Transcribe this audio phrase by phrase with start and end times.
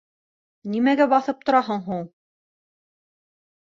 [0.77, 2.05] —Нимәгә баҫып тораһың һуң?